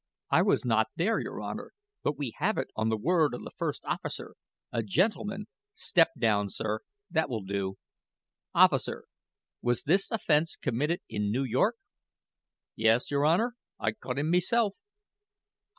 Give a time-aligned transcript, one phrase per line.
[0.31, 3.51] "I was not there, your Honor; but we have it on the word of the
[3.55, 4.33] first officer,
[4.71, 6.79] a gentleman" "Step down, sir.
[7.11, 7.75] That will do.
[8.55, 9.05] Officer,
[9.61, 11.75] was this offense committed in New York?"
[12.75, 14.73] "Yes, your Honor; I caught him meself."